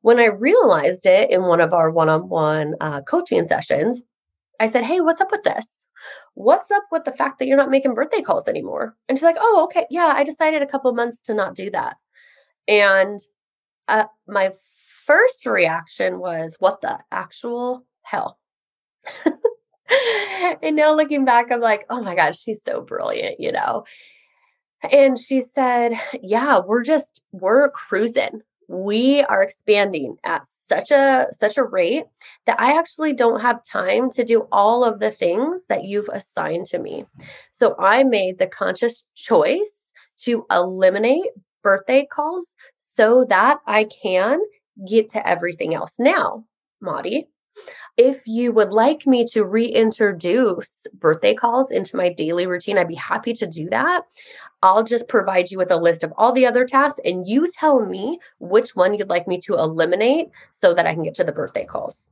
When 0.00 0.18
I 0.18 0.26
realized 0.26 1.04
it 1.04 1.30
in 1.30 1.42
one 1.42 1.60
of 1.60 1.74
our 1.74 1.90
one 1.90 2.08
on 2.08 2.28
one 2.28 2.74
coaching 3.06 3.44
sessions, 3.44 4.02
I 4.60 4.68
said, 4.68 4.84
Hey, 4.84 5.00
what's 5.00 5.20
up 5.20 5.30
with 5.30 5.42
this? 5.42 5.84
What's 6.34 6.70
up 6.70 6.84
with 6.90 7.04
the 7.04 7.12
fact 7.12 7.38
that 7.38 7.46
you're 7.46 7.56
not 7.56 7.70
making 7.70 7.94
birthday 7.94 8.22
calls 8.22 8.48
anymore? 8.48 8.96
And 9.08 9.18
she's 9.18 9.24
like, 9.24 9.36
Oh, 9.38 9.64
okay. 9.64 9.86
Yeah, 9.90 10.12
I 10.16 10.24
decided 10.24 10.62
a 10.62 10.66
couple 10.66 10.92
months 10.94 11.20
to 11.22 11.34
not 11.34 11.54
do 11.54 11.70
that. 11.70 11.96
And 12.66 13.20
uh, 13.88 14.04
my 14.26 14.52
first 15.08 15.46
reaction 15.46 16.18
was, 16.18 16.56
what 16.58 16.82
the 16.82 16.98
actual 17.10 17.86
hell? 18.02 18.38
and 20.62 20.76
now 20.76 20.92
looking 20.94 21.24
back, 21.24 21.50
I'm 21.50 21.62
like, 21.62 21.86
oh 21.88 22.02
my 22.02 22.14
gosh, 22.14 22.38
she's 22.38 22.62
so 22.62 22.82
brilliant, 22.82 23.40
you 23.40 23.50
know? 23.50 23.84
And 24.92 25.18
she 25.18 25.40
said, 25.40 25.94
yeah, 26.22 26.60
we're 26.64 26.84
just, 26.84 27.22
we're 27.32 27.70
cruising. 27.70 28.42
We 28.68 29.22
are 29.22 29.42
expanding 29.42 30.16
at 30.24 30.44
such 30.44 30.90
a 30.90 31.28
such 31.32 31.56
a 31.56 31.64
rate 31.64 32.04
that 32.44 32.60
I 32.60 32.78
actually 32.78 33.14
don't 33.14 33.40
have 33.40 33.64
time 33.64 34.10
to 34.10 34.24
do 34.24 34.46
all 34.52 34.84
of 34.84 35.00
the 35.00 35.10
things 35.10 35.64
that 35.70 35.84
you've 35.84 36.10
assigned 36.12 36.66
to 36.66 36.78
me. 36.78 37.06
So 37.52 37.74
I 37.78 38.04
made 38.04 38.36
the 38.36 38.46
conscious 38.46 39.04
choice 39.14 39.90
to 40.18 40.44
eliminate 40.50 41.30
birthday 41.62 42.06
calls 42.12 42.54
so 42.76 43.24
that 43.30 43.60
I 43.66 43.84
can 43.84 44.38
get 44.86 45.08
to 45.10 45.26
everything 45.26 45.74
else. 45.74 45.98
Now, 45.98 46.44
Maudie, 46.80 47.28
if 47.96 48.26
you 48.26 48.52
would 48.52 48.70
like 48.70 49.06
me 49.06 49.26
to 49.32 49.44
reintroduce 49.44 50.86
birthday 50.94 51.34
calls 51.34 51.70
into 51.70 51.96
my 51.96 52.12
daily 52.12 52.46
routine, 52.46 52.78
I'd 52.78 52.88
be 52.88 52.94
happy 52.94 53.32
to 53.34 53.46
do 53.46 53.68
that. 53.70 54.02
I'll 54.62 54.84
just 54.84 55.08
provide 55.08 55.50
you 55.50 55.58
with 55.58 55.70
a 55.70 55.76
list 55.76 56.04
of 56.04 56.12
all 56.16 56.32
the 56.32 56.46
other 56.46 56.64
tasks 56.64 57.00
and 57.04 57.26
you 57.26 57.48
tell 57.48 57.84
me 57.84 58.20
which 58.38 58.76
one 58.76 58.94
you'd 58.94 59.08
like 59.08 59.26
me 59.26 59.40
to 59.40 59.54
eliminate 59.54 60.28
so 60.52 60.74
that 60.74 60.86
I 60.86 60.94
can 60.94 61.02
get 61.02 61.14
to 61.14 61.24
the 61.24 61.32
birthday 61.32 61.64
calls. 61.64 62.08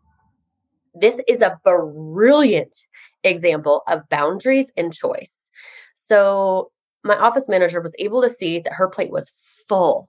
This 0.94 1.20
is 1.28 1.40
a 1.40 1.60
brilliant 1.62 2.86
example 3.22 3.82
of 3.86 4.08
boundaries 4.08 4.72
and 4.76 4.92
choice. 4.92 5.48
So, 5.94 6.70
my 7.04 7.16
office 7.16 7.48
manager 7.48 7.80
was 7.80 7.94
able 8.00 8.22
to 8.22 8.30
see 8.30 8.58
that 8.60 8.72
her 8.72 8.88
plate 8.88 9.12
was 9.12 9.32
full 9.68 10.08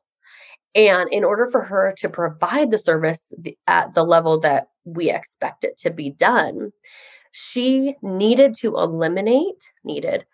and 0.78 1.12
in 1.12 1.24
order 1.24 1.48
for 1.48 1.64
her 1.64 1.94
to 1.98 2.08
provide 2.08 2.70
the 2.70 2.78
service 2.78 3.26
at 3.66 3.96
the 3.96 4.04
level 4.04 4.40
that 4.42 4.68
we 4.86 5.10
expect 5.10 5.64
it 5.64 5.76
to 5.78 5.90
be 5.90 6.12
done, 6.12 6.72
she 7.32 7.96
needed 8.04 8.54
to 8.60 8.76
eliminate, 8.78 9.72
needed, 9.84 10.26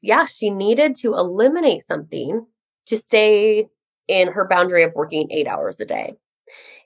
yeah, 0.00 0.26
she 0.26 0.50
needed 0.50 0.94
to 0.96 1.14
eliminate 1.14 1.82
something 1.82 2.46
to 2.86 2.96
stay 2.96 3.66
in 4.06 4.28
her 4.28 4.46
boundary 4.46 4.84
of 4.84 4.94
working 4.94 5.26
eight 5.30 5.48
hours 5.48 5.80
a 5.80 5.84
day. 5.84 6.14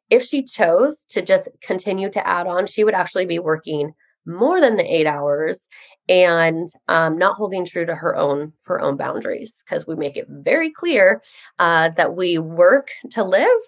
If 0.08 0.24
she 0.24 0.42
chose 0.42 1.04
to 1.10 1.20
just 1.20 1.48
continue 1.60 2.10
to 2.10 2.26
add 2.26 2.46
on, 2.46 2.66
she 2.66 2.84
would 2.84 2.94
actually 2.94 3.26
be 3.26 3.38
working 3.38 3.92
more 4.26 4.60
than 4.60 4.76
the 4.76 4.94
eight 4.94 5.06
hours 5.06 5.66
and 6.08 6.68
um, 6.88 7.18
not 7.18 7.36
holding 7.36 7.64
true 7.64 7.86
to 7.86 7.94
her 7.94 8.16
own 8.16 8.52
her 8.64 8.80
own 8.80 8.96
boundaries 8.96 9.52
because 9.64 9.86
we 9.86 9.94
make 9.94 10.16
it 10.16 10.26
very 10.28 10.70
clear 10.70 11.22
uh, 11.58 11.90
that 11.90 12.16
we 12.16 12.38
work 12.38 12.90
to 13.10 13.24
live 13.24 13.60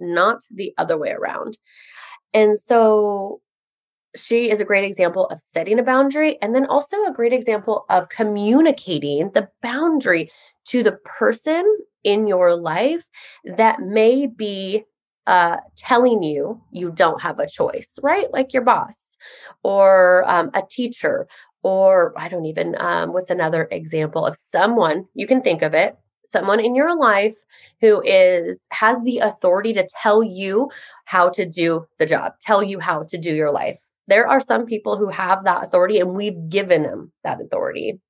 not 0.00 0.40
the 0.50 0.72
other 0.78 0.96
way 0.96 1.10
around 1.10 1.58
and 2.34 2.58
so 2.58 3.40
she 4.16 4.50
is 4.50 4.60
a 4.60 4.64
great 4.64 4.84
example 4.84 5.26
of 5.26 5.38
setting 5.38 5.78
a 5.78 5.82
boundary 5.82 6.38
and 6.42 6.54
then 6.54 6.66
also 6.66 6.96
a 7.04 7.12
great 7.12 7.32
example 7.32 7.84
of 7.90 8.08
communicating 8.08 9.30
the 9.34 9.48
boundary 9.62 10.30
to 10.66 10.82
the 10.82 10.98
person 11.04 11.64
in 12.04 12.26
your 12.26 12.54
life 12.54 13.04
that 13.44 13.80
may 13.80 14.26
be 14.26 14.84
uh, 15.26 15.58
telling 15.76 16.22
you 16.22 16.60
you 16.72 16.90
don't 16.90 17.20
have 17.20 17.38
a 17.38 17.46
choice, 17.46 17.98
right? 18.02 18.32
Like 18.32 18.54
your 18.54 18.62
boss 18.62 19.16
or 19.62 20.24
um, 20.26 20.50
a 20.54 20.62
teacher 20.70 21.28
or 21.68 22.14
I 22.16 22.30
don't 22.30 22.46
even, 22.46 22.74
um, 22.78 23.12
what's 23.12 23.28
another 23.28 23.68
example 23.70 24.24
of 24.24 24.34
someone 24.36 25.04
you 25.12 25.26
can 25.26 25.42
think 25.42 25.60
of 25.60 25.74
it, 25.74 25.98
someone 26.24 26.60
in 26.60 26.74
your 26.74 26.96
life 26.96 27.36
who 27.82 28.00
is 28.06 28.66
has 28.70 29.02
the 29.02 29.18
authority 29.18 29.74
to 29.74 29.86
tell 30.00 30.22
you 30.22 30.70
how 31.04 31.28
to 31.28 31.44
do 31.44 31.86
the 31.98 32.06
job, 32.06 32.32
tell 32.40 32.62
you 32.62 32.80
how 32.80 33.02
to 33.02 33.18
do 33.18 33.34
your 33.34 33.50
life. 33.50 33.78
There 34.06 34.26
are 34.26 34.40
some 34.40 34.64
people 34.64 34.96
who 34.96 35.10
have 35.10 35.44
that 35.44 35.62
authority 35.62 36.00
and 36.00 36.14
we've 36.14 36.48
given 36.48 36.84
them 36.84 37.12
that 37.22 37.38
authority. 37.38 38.00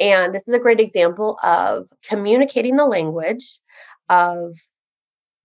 And 0.00 0.34
this 0.34 0.48
is 0.48 0.54
a 0.54 0.58
great 0.58 0.80
example 0.80 1.38
of 1.42 1.88
communicating 2.02 2.76
the 2.76 2.86
language 2.86 3.58
of 4.08 4.54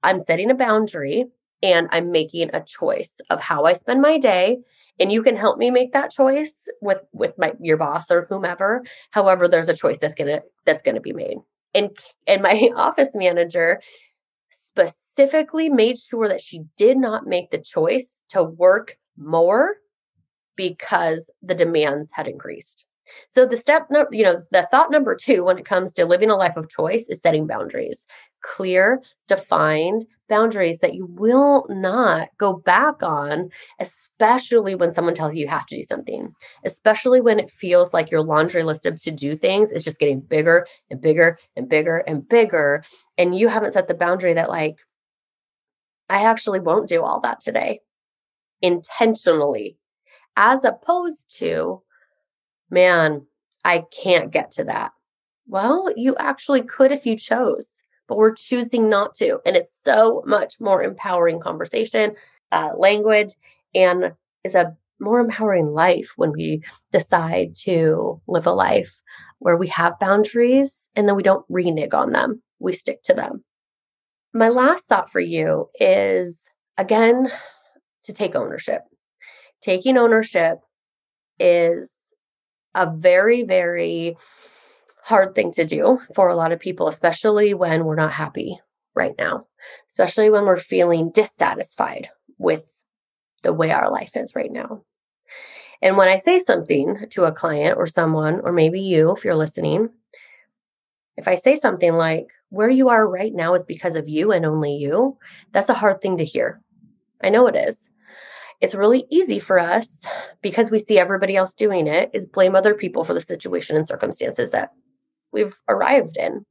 I'm 0.02 0.22
setting 0.22 0.50
a 0.50 0.56
boundary 0.56 1.26
and 1.64 1.88
I'm 1.92 2.12
making 2.12 2.52
a 2.54 2.62
choice 2.64 3.16
of 3.32 3.40
how 3.40 3.64
I 3.64 3.74
spend 3.74 4.02
my 4.02 4.20
day 4.20 4.60
and 5.00 5.12
you 5.12 5.24
can 5.24 5.36
help 5.36 5.58
me 5.58 5.72
make 5.72 5.94
that 5.94 6.12
choice 6.12 6.68
with 6.82 7.00
with 7.14 7.34
my 7.38 7.54
your 7.60 7.78
boss 7.78 8.12
or 8.12 8.28
whomever 8.30 8.84
however 9.12 9.48
there's 9.48 9.70
a 9.70 9.76
choice 9.76 9.98
that's 10.00 10.14
gonna 10.14 10.44
that's 10.66 10.84
gonna 10.84 11.02
be 11.02 11.14
made. 11.14 11.38
And 11.74 11.98
and 12.28 12.44
my 12.44 12.70
office 12.76 13.16
manager 13.16 13.82
specifically 14.52 15.70
made 15.70 15.98
sure 15.98 16.28
that 16.28 16.42
she 16.42 16.64
did 16.78 16.98
not 16.98 17.28
make 17.28 17.52
the 17.52 17.60
choice 17.60 18.20
to 18.30 18.44
work 18.44 18.98
more 19.18 19.76
because 20.56 21.32
the 21.42 21.56
demands 21.56 22.12
had 22.14 22.28
increased. 22.28 22.86
So 23.30 23.46
the 23.46 23.58
step 23.58 23.88
number 23.92 24.10
you 24.12 24.24
know 24.24 24.42
the 24.52 24.68
thought 24.72 24.92
number 24.92 25.16
two 25.16 25.44
when 25.44 25.58
it 25.58 25.66
comes 25.66 25.94
to 25.94 26.06
living 26.06 26.30
a 26.30 26.36
life 26.36 26.58
of 26.58 26.70
choice 26.70 27.08
is 27.10 27.22
setting 27.22 27.48
boundaries. 27.48 28.06
Clear, 28.42 29.02
defined 29.28 30.06
boundaries 30.30 30.80
that 30.80 30.94
you 30.94 31.06
will 31.06 31.66
not 31.70 32.30
go 32.38 32.54
back 32.54 33.04
on, 33.04 33.50
especially 33.80 34.76
when 34.76 34.92
someone 34.92 35.14
tells 35.14 35.36
you 35.36 35.42
you 35.42 35.48
have 35.48 35.66
to 35.68 35.76
do 35.76 35.84
something, 35.84 36.34
especially 36.66 37.22
when 37.22 37.40
it 37.40 37.52
feels 37.52 37.94
like 37.94 38.10
your 38.10 38.22
laundry 38.22 38.64
list 38.64 38.86
of 38.86 39.02
to 39.02 39.12
do 39.12 39.36
things 39.36 39.72
is 39.72 39.84
just 39.84 40.00
getting 40.00 40.22
bigger 40.22 40.66
and 40.90 41.02
bigger 41.02 41.38
and 41.56 41.70
bigger 41.70 41.98
and 41.98 42.28
bigger. 42.28 42.84
And 43.18 43.38
you 43.38 43.48
haven't 43.48 43.74
set 43.74 43.88
the 43.88 43.94
boundary 43.94 44.34
that, 44.34 44.50
like, 44.50 44.80
I 46.10 46.24
actually 46.26 46.60
won't 46.60 46.90
do 46.90 47.04
all 47.04 47.20
that 47.22 47.40
today 47.40 47.82
intentionally, 48.62 49.78
as 50.38 50.64
opposed 50.64 51.38
to, 51.38 51.82
man, 52.70 53.26
I 53.66 53.84
can't 54.04 54.32
get 54.32 54.52
to 54.52 54.64
that. 54.64 54.92
Well, 55.48 55.92
you 55.96 56.16
actually 56.18 56.64
could 56.64 56.92
if 56.92 57.06
you 57.06 57.18
chose 57.18 57.74
but 58.14 58.20
we're 58.20 58.36
choosing 58.36 58.92
not 58.92 59.16
to. 59.16 59.40
And 59.44 59.56
it's 59.56 59.74
so 59.84 60.22
much 60.28 60.60
more 60.60 60.84
empowering 60.84 61.40
conversation, 61.40 62.14
uh, 62.52 62.70
language, 62.78 63.30
and 63.74 64.14
is 64.44 64.54
a 64.54 64.78
more 65.00 65.20
empowering 65.20 65.74
life 65.74 66.14
when 66.16 66.32
we 66.32 66.62
decide 66.92 67.56
to 67.64 68.22
live 68.28 68.46
a 68.46 68.52
life 68.52 69.02
where 69.40 69.58
we 69.58 69.68
have 69.70 70.00
boundaries 70.00 70.90
and 70.96 71.08
then 71.08 71.16
we 71.16 71.24
don't 71.24 71.44
renege 71.50 71.96
on 71.96 72.12
them, 72.12 72.44
we 72.60 72.72
stick 72.72 73.02
to 73.06 73.16
them. 73.16 73.44
My 74.32 74.50
last 74.50 74.86
thought 74.86 75.12
for 75.12 75.20
you 75.20 75.70
is 75.80 76.44
again 76.78 77.32
to 78.04 78.14
take 78.14 78.36
ownership. 78.36 78.84
Taking 79.60 79.98
ownership 79.98 80.60
is 81.40 81.92
a 82.76 82.92
very, 82.96 83.42
very 83.42 84.18
hard 85.04 85.36
thing 85.36 85.52
to 85.52 85.66
do 85.66 86.00
for 86.16 86.30
a 86.30 86.36
lot 86.36 86.52
of 86.52 86.60
people, 86.60 86.88
especially 86.88 87.54
when 87.54 87.84
we're 87.84 87.96
not 87.96 88.14
happy 88.14 88.60
right 88.96 89.16
now, 89.18 89.46
especially 89.90 90.30
when 90.30 90.46
we're 90.46 90.58
feeling 90.58 91.12
dissatisfied 91.12 92.10
with 92.38 92.72
the 93.44 93.54
way 93.54 93.72
our 93.72 93.92
life 93.92 94.16
is 94.16 94.36
right 94.36 94.52
now. 94.52 94.82
And 95.82 95.98
when 95.98 96.08
I 96.08 96.16
say 96.16 96.40
something 96.40 97.08
to 97.10 97.26
a 97.26 97.34
client 97.34 97.78
or 97.78 97.88
someone, 97.88 98.40
or 98.44 98.54
maybe 98.54 98.80
you, 98.80 99.12
if 99.12 99.26
you're 99.26 99.36
listening, 99.36 99.90
if 101.18 101.28
I 101.28 101.36
say 101.36 101.58
something 101.58 101.94
like, 101.94 102.32
where 102.50 102.70
you 102.70 102.88
are 102.88 103.08
right 103.08 103.34
now 103.34 103.54
is 103.54 103.66
because 103.66 103.96
of 103.96 104.08
you 104.08 104.32
and 104.32 104.46
only 104.46 104.76
you, 104.76 105.18
that's 105.52 105.70
a 105.70 105.74
hard 105.74 106.02
thing 106.02 106.18
to 106.18 106.26
hear. 106.26 106.62
I 107.22 107.30
know 107.30 107.48
it 107.48 107.56
is. 107.56 107.90
It's 108.62 108.74
really 108.74 109.06
easy 109.10 109.40
for 109.40 109.60
us 109.60 110.04
because 110.42 110.72
we 110.72 110.80
see 110.80 110.98
everybody 110.98 111.36
else 111.36 111.54
doing 111.54 111.88
it, 111.88 112.10
is 112.14 112.26
blame 112.26 112.56
other 112.56 112.74
people 112.74 113.04
for 113.04 113.14
the 113.14 113.20
situation 113.20 113.76
and 113.76 113.86
circumstances 113.86 114.52
that 114.52 114.72
we've 115.34 115.56
arrived 115.68 116.18
in. 116.18 116.46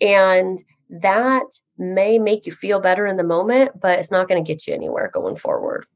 And 0.00 0.62
that 0.90 1.46
may 1.78 2.18
make 2.18 2.46
you 2.46 2.52
feel 2.52 2.80
better 2.80 3.06
in 3.06 3.16
the 3.16 3.24
moment, 3.24 3.80
but 3.80 3.98
it's 3.98 4.10
not 4.10 4.28
going 4.28 4.42
to 4.42 4.46
get 4.46 4.66
you 4.66 4.74
anywhere 4.74 5.10
going 5.12 5.36
forward. 5.36 5.86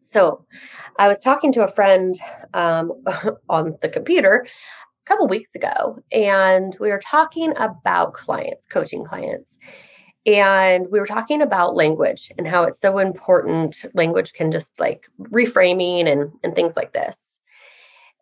So, 0.00 0.44
I 0.98 1.08
was 1.08 1.20
talking 1.20 1.50
to 1.52 1.64
a 1.64 1.68
friend 1.68 2.14
um, 2.52 2.92
on 3.48 3.76
the 3.80 3.88
computer 3.88 4.46
a 4.46 5.08
couple 5.08 5.26
weeks 5.28 5.54
ago, 5.54 5.98
and 6.12 6.76
we 6.78 6.90
were 6.90 7.00
talking 7.00 7.52
about 7.56 8.12
clients, 8.12 8.66
coaching 8.66 9.04
clients. 9.04 9.56
And 10.26 10.86
we 10.90 11.00
were 11.00 11.06
talking 11.06 11.42
about 11.42 11.74
language 11.74 12.32
and 12.38 12.46
how 12.46 12.62
it's 12.64 12.80
so 12.80 12.98
important. 12.98 13.84
Language 13.92 14.32
can 14.32 14.50
just 14.50 14.78
like 14.80 15.06
reframing 15.20 16.06
and, 16.06 16.32
and 16.42 16.54
things 16.54 16.76
like 16.76 16.94
this. 16.94 17.38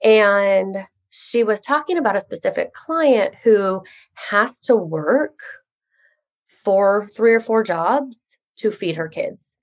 And 0.02 0.84
she 1.14 1.44
was 1.44 1.60
talking 1.60 1.98
about 1.98 2.16
a 2.16 2.20
specific 2.20 2.72
client 2.72 3.34
who 3.44 3.82
has 4.14 4.58
to 4.58 4.74
work 4.74 5.40
for 6.64 7.06
three 7.14 7.34
or 7.34 7.40
four 7.40 7.62
jobs 7.62 8.38
to 8.56 8.70
feed 8.70 8.96
her 8.96 9.08
kids. 9.08 9.54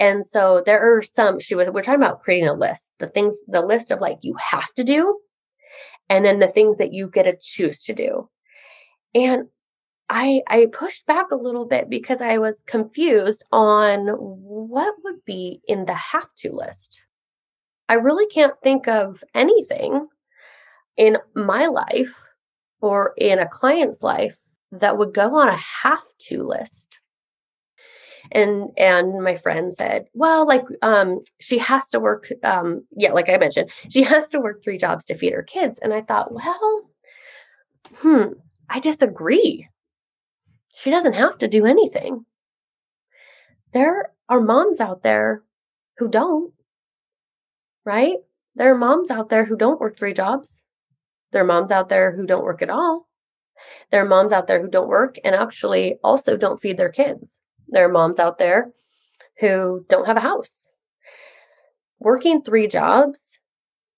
And 0.00 0.24
so 0.24 0.62
there 0.64 0.96
are 0.96 1.02
some, 1.02 1.38
she 1.38 1.54
was, 1.54 1.68
we're 1.68 1.82
talking 1.82 2.02
about 2.02 2.22
creating 2.22 2.48
a 2.48 2.54
list, 2.54 2.88
the 2.98 3.08
things, 3.08 3.38
the 3.46 3.60
list 3.60 3.90
of 3.90 4.00
like 4.00 4.16
you 4.22 4.36
have 4.36 4.72
to 4.74 4.84
do, 4.84 5.18
and 6.08 6.24
then 6.24 6.38
the 6.38 6.48
things 6.48 6.78
that 6.78 6.94
you 6.94 7.08
get 7.08 7.24
to 7.24 7.36
choose 7.38 7.82
to 7.82 7.92
do. 7.92 8.30
And 9.14 9.48
I 10.08 10.42
I 10.46 10.68
pushed 10.72 11.04
back 11.04 11.30
a 11.30 11.36
little 11.36 11.66
bit 11.66 11.90
because 11.90 12.22
I 12.22 12.38
was 12.38 12.62
confused 12.66 13.44
on 13.50 14.06
what 14.06 14.94
would 15.02 15.24
be 15.26 15.60
in 15.66 15.84
the 15.84 15.94
have 15.94 16.32
to 16.36 16.52
list. 16.52 17.02
I 17.88 17.94
really 17.94 18.26
can't 18.26 18.54
think 18.62 18.86
of 18.86 19.24
anything 19.34 20.06
in 20.96 21.18
my 21.34 21.66
life 21.66 22.26
or 22.80 23.14
in 23.16 23.38
a 23.38 23.48
client's 23.48 24.02
life 24.02 24.38
that 24.72 24.98
would 24.98 25.14
go 25.14 25.36
on 25.36 25.48
a 25.48 25.56
have 25.56 26.04
to 26.18 26.42
list. 26.42 26.98
And 28.32 28.70
and 28.76 29.22
my 29.22 29.36
friend 29.36 29.72
said 29.72 30.06
well 30.12 30.46
like 30.48 30.64
um 30.82 31.20
she 31.38 31.58
has 31.58 31.88
to 31.90 32.00
work 32.00 32.28
um 32.42 32.84
yeah 32.96 33.12
like 33.12 33.28
i 33.28 33.36
mentioned 33.36 33.70
she 33.88 34.02
has 34.02 34.28
to 34.30 34.40
work 34.40 34.64
three 34.64 34.78
jobs 34.78 35.04
to 35.06 35.14
feed 35.14 35.32
her 35.32 35.44
kids. 35.44 35.78
And 35.78 35.94
i 35.94 36.00
thought 36.00 36.32
well 36.32 36.90
hmm 37.98 38.32
i 38.68 38.80
disagree. 38.80 39.68
She 40.74 40.90
doesn't 40.90 41.14
have 41.14 41.38
to 41.38 41.48
do 41.48 41.64
anything. 41.66 42.26
There 43.72 44.12
are 44.28 44.40
moms 44.40 44.80
out 44.80 45.02
there 45.02 45.44
who 45.98 46.08
don't 46.08 46.52
right? 47.84 48.16
There 48.56 48.72
are 48.72 48.78
moms 48.78 49.10
out 49.10 49.28
there 49.28 49.44
who 49.44 49.56
don't 49.56 49.80
work 49.80 49.96
three 49.96 50.14
jobs 50.14 50.62
there 51.36 51.42
are 51.42 51.46
moms 51.46 51.70
out 51.70 51.90
there 51.90 52.16
who 52.16 52.24
don't 52.24 52.46
work 52.46 52.62
at 52.62 52.70
all. 52.70 53.06
There 53.90 54.00
are 54.00 54.08
moms 54.08 54.32
out 54.32 54.46
there 54.46 54.62
who 54.62 54.70
don't 54.70 54.88
work 54.88 55.18
and 55.22 55.34
actually 55.34 55.98
also 56.02 56.34
don't 56.34 56.58
feed 56.58 56.78
their 56.78 56.88
kids. 56.88 57.40
There 57.68 57.84
are 57.84 57.92
moms 57.92 58.18
out 58.18 58.38
there 58.38 58.72
who 59.40 59.84
don't 59.90 60.06
have 60.06 60.16
a 60.16 60.20
house. 60.20 60.66
Working 61.98 62.40
three 62.40 62.68
jobs 62.68 63.38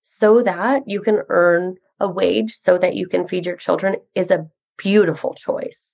so 0.03 0.43
that 0.43 0.89
you 0.89 0.99
can 0.99 1.21
earn 1.29 1.77
a 1.97 2.09
wage 2.09 2.55
so 2.55 2.77
that 2.77 2.95
you 2.95 3.07
can 3.07 3.25
feed 3.25 3.45
your 3.45 3.55
children 3.55 3.95
is 4.15 4.31
a 4.31 4.47
beautiful 4.77 5.33
choice. 5.33 5.93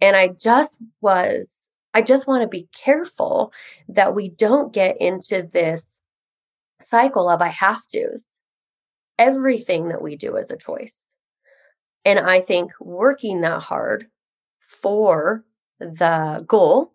And 0.00 0.16
I 0.16 0.30
just 0.36 0.78
was, 1.00 1.68
I 1.94 2.02
just 2.02 2.26
want 2.26 2.42
to 2.42 2.48
be 2.48 2.68
careful 2.74 3.52
that 3.88 4.16
we 4.16 4.30
don't 4.30 4.72
get 4.72 5.00
into 5.00 5.48
this 5.52 6.00
cycle 6.82 7.28
of 7.28 7.40
I 7.40 7.50
have 7.50 7.86
to's 7.86 8.31
everything 9.18 9.88
that 9.88 10.02
we 10.02 10.16
do 10.16 10.36
is 10.36 10.50
a 10.50 10.56
choice. 10.56 11.06
And 12.04 12.18
I 12.18 12.40
think 12.40 12.72
working 12.80 13.42
that 13.42 13.62
hard 13.62 14.06
for 14.66 15.44
the 15.78 16.44
goal 16.46 16.92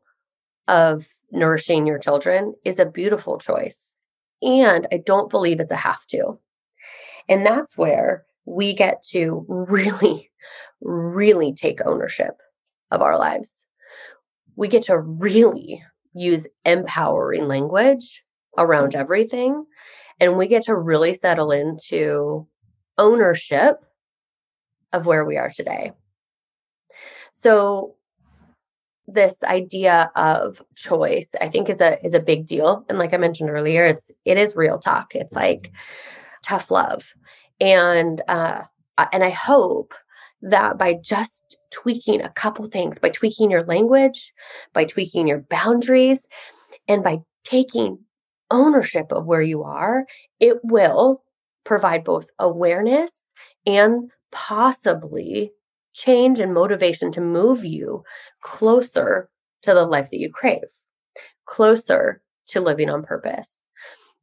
of 0.68 1.08
nourishing 1.32 1.88
your 1.88 2.00
children 2.00 2.54
is 2.66 2.80
a 2.80 2.86
beautiful 2.86 3.38
choice. 3.38 3.94
And 4.42 4.88
I 4.92 4.98
don't 5.06 5.30
believe 5.30 5.60
it's 5.60 5.72
a 5.72 5.76
have 5.76 6.06
to. 6.08 6.40
And 7.30 7.46
that's 7.46 7.78
where 7.78 8.26
we 8.46 8.74
get 8.74 9.04
to 9.12 9.46
really, 9.50 10.32
really 10.82 11.54
take 11.54 11.86
ownership 11.86 12.38
of 12.92 13.02
our 13.02 13.18
lives. 13.18 13.64
We 14.56 14.68
get 14.68 14.84
to 14.84 14.98
really 14.98 15.84
use 16.14 16.48
empowering 16.66 17.48
language 17.48 18.24
around 18.58 18.96
everything 18.96 19.66
and 20.20 20.38
we 20.38 20.48
get 20.48 20.64
to 20.64 20.76
really 20.76 21.14
settle 21.14 21.52
into 21.52 22.48
ownership 22.98 23.84
of 24.94 25.06
where 25.06 25.26
we 25.26 25.38
are 25.38 25.52
today. 25.52 25.92
So 27.34 27.96
this 29.10 29.42
idea 29.44 30.12
of 30.18 30.62
choice 30.76 31.32
i 31.40 31.48
think 31.48 31.70
is 31.70 31.80
a 31.80 32.06
is 32.06 32.14
a 32.14 32.20
big 32.20 32.46
deal 32.46 32.86
and 32.90 33.00
like 33.00 33.14
i 33.14 33.18
mentioned 33.18 33.50
earlier 33.50 33.86
it's 33.86 34.12
it 34.26 34.38
is 34.38 34.54
real 34.54 34.78
talk. 34.78 35.16
It's 35.16 35.34
like 35.34 35.72
tough 36.44 36.70
love. 36.70 37.14
And 37.62 38.22
uh 38.28 38.64
and 39.14 39.24
i 39.24 39.30
hope 39.30 39.94
that 40.42 40.78
by 40.78 40.96
just 40.96 41.58
tweaking 41.72 42.22
a 42.22 42.30
couple 42.30 42.66
things 42.66 43.00
by 43.00 43.10
tweaking 43.10 43.50
your 43.50 43.64
language 43.64 44.34
by 44.74 44.84
tweaking 44.84 45.26
your 45.28 45.40
boundaries 45.40 46.28
and 46.88 47.02
by 47.02 47.20
taking 47.44 48.00
ownership 48.52 49.08
of 49.12 49.26
where 49.26 49.42
you 49.42 49.64
are, 49.64 50.06
it 50.40 50.58
will 50.64 51.24
provide 51.64 52.04
both 52.04 52.30
awareness 52.40 53.22
and 53.66 54.10
possibly 54.32 55.52
change 55.94 56.40
and 56.40 56.54
motivation 56.54 57.12
to 57.12 57.22
move 57.22 57.66
you 57.66 58.04
closer 58.42 59.30
to 59.64 59.74
the 59.74 59.84
life 59.84 60.10
that 60.12 60.20
you 60.20 60.32
crave, 60.32 60.62
closer 61.46 62.22
to 62.48 62.62
living 62.62 62.90
on 62.90 63.04
purpose. 63.04 63.60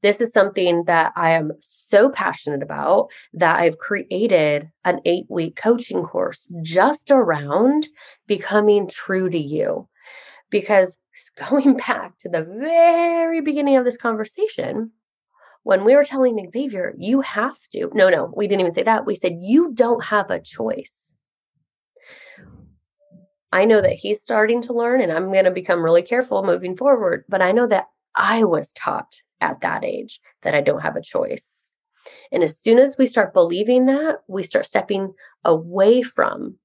This 0.02 0.20
is 0.20 0.32
something 0.32 0.84
that 0.84 1.12
I 1.16 1.30
am 1.30 1.52
so 1.60 2.10
passionate 2.10 2.62
about 2.62 3.08
that 3.32 3.58
I've 3.58 3.78
created 3.78 4.70
an 4.84 5.00
eight 5.06 5.24
week 5.30 5.56
coaching 5.56 6.02
course 6.02 6.46
just 6.62 7.10
around 7.10 7.88
becoming 8.26 8.86
true 8.86 9.30
to 9.30 9.38
you. 9.38 9.88
Because 10.50 10.98
going 11.50 11.76
back 11.76 12.18
to 12.18 12.28
the 12.28 12.44
very 12.44 13.40
beginning 13.40 13.76
of 13.76 13.84
this 13.84 13.96
conversation, 13.96 14.92
when 15.62 15.84
we 15.84 15.96
were 15.96 16.04
telling 16.04 16.48
Xavier, 16.50 16.94
you 16.98 17.22
have 17.22 17.56
to, 17.72 17.90
no, 17.94 18.10
no, 18.10 18.32
we 18.36 18.46
didn't 18.46 18.60
even 18.60 18.72
say 18.72 18.82
that. 18.82 19.06
We 19.06 19.14
said, 19.14 19.38
you 19.40 19.72
don't 19.72 20.04
have 20.04 20.30
a 20.30 20.40
choice. 20.40 20.94
I 23.50 23.64
know 23.64 23.80
that 23.80 23.94
he's 23.94 24.20
starting 24.20 24.60
to 24.62 24.72
learn 24.72 25.00
and 25.00 25.12
I'm 25.12 25.32
going 25.32 25.44
to 25.44 25.50
become 25.50 25.82
really 25.82 26.02
careful 26.02 26.42
moving 26.42 26.76
forward, 26.76 27.24
but 27.28 27.40
I 27.40 27.52
know 27.52 27.68
that 27.68 27.86
I 28.16 28.44
was 28.44 28.72
taught 28.72 29.22
at 29.40 29.60
that 29.60 29.84
age 29.84 30.20
that 30.42 30.54
I 30.54 30.60
don't 30.60 30.80
have 30.80 30.96
a 30.96 31.02
choice. 31.02 31.48
And 32.32 32.42
as 32.42 32.58
soon 32.58 32.78
as 32.78 32.98
we 32.98 33.06
start 33.06 33.32
believing 33.32 33.86
that, 33.86 34.22
we 34.26 34.42
start 34.42 34.66
stepping 34.66 35.14
away 35.44 36.02
from 36.02 36.58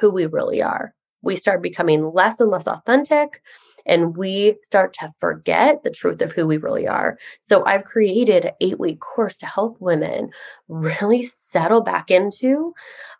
who 0.00 0.10
we 0.10 0.26
really 0.26 0.60
are. 0.60 0.95
We 1.22 1.36
start 1.36 1.62
becoming 1.62 2.12
less 2.12 2.40
and 2.40 2.50
less 2.50 2.66
authentic 2.66 3.42
and 3.86 4.16
we 4.16 4.56
start 4.62 4.92
to 4.94 5.14
forget 5.18 5.82
the 5.82 5.90
truth 5.90 6.20
of 6.20 6.32
who 6.32 6.46
we 6.46 6.56
really 6.56 6.86
are. 6.86 7.18
So 7.44 7.64
I've 7.64 7.84
created 7.84 8.44
an 8.44 8.52
eight 8.60 8.78
week 8.78 9.00
course 9.00 9.36
to 9.38 9.46
help 9.46 9.80
women 9.80 10.30
really 10.68 11.22
settle 11.22 11.82
back 11.82 12.10
into 12.10 12.74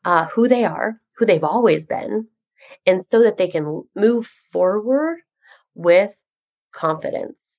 uh, 0.05 0.27
who 0.27 0.49
they 0.49 0.65
are, 0.65 1.01
who 1.17 1.25
they've 1.25 1.45
always 1.45 1.87
been, 1.87 2.27
and 2.85 3.03
so 3.03 3.23
that 3.23 3.37
they 3.37 3.49
can 3.49 3.85
move 3.95 4.27
forward 4.27 5.19
with 5.75 6.21
confidence. 6.73 7.55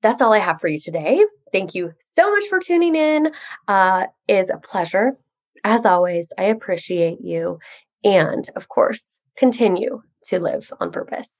That's 0.00 0.20
all 0.20 0.32
I 0.32 0.38
have 0.38 0.60
for 0.60 0.68
you 0.68 0.78
today. 0.78 1.24
Thank 1.52 1.74
you 1.74 1.92
so 1.98 2.30
much 2.30 2.44
for 2.48 2.60
tuning 2.60 2.94
in. 2.94 3.32
Uh, 3.66 4.06
is 4.28 4.50
a 4.50 4.58
pleasure. 4.58 5.18
As 5.64 5.84
always, 5.84 6.32
I 6.38 6.44
appreciate 6.44 7.18
you. 7.20 7.58
And 8.04 8.48
of 8.56 8.68
course, 8.68 9.16
continue 9.36 10.02
to 10.24 10.40
live 10.40 10.72
on 10.80 10.92
purpose. 10.92 11.30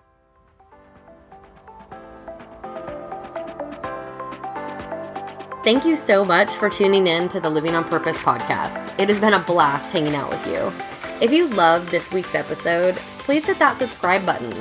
Thank 5.65 5.85
you 5.85 5.97
so 5.97 6.25
much 6.25 6.53
for 6.53 6.71
tuning 6.71 7.07
in 7.07 7.29
to 7.29 7.41
the 7.41 7.51
Living 7.51 7.75
on 7.75 7.85
Purpose 7.85 8.17
podcast. 8.17 8.99
It 8.99 9.09
has 9.09 9.19
been 9.19 9.35
a 9.35 9.41
blast 9.41 9.93
hanging 9.93 10.15
out 10.15 10.31
with 10.31 10.47
you. 10.47 10.73
If 11.21 11.33
you 11.33 11.49
loved 11.49 11.91
this 11.91 12.11
week's 12.13 12.35
episode, 12.35 12.95
please 12.95 13.45
hit 13.45 13.59
that 13.59 13.77
subscribe 13.77 14.25
button. 14.25 14.55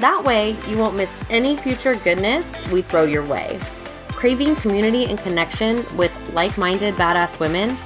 That 0.00 0.24
way, 0.24 0.56
you 0.66 0.78
won't 0.78 0.96
miss 0.96 1.18
any 1.28 1.56
future 1.56 1.94
goodness 1.94 2.66
we 2.72 2.82
throw 2.82 3.04
your 3.04 3.24
way. 3.24 3.60
Craving 4.08 4.56
community 4.56 5.04
and 5.04 5.18
connection 5.18 5.84
with 5.96 6.12
like 6.32 6.58
minded 6.58 6.96
badass 6.96 7.38
women? 7.38 7.76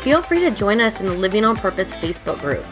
Feel 0.00 0.20
free 0.20 0.40
to 0.40 0.50
join 0.50 0.80
us 0.80 1.00
in 1.00 1.06
the 1.06 1.14
Living 1.14 1.44
on 1.44 1.56
Purpose 1.56 1.92
Facebook 1.92 2.40
group. 2.40 2.66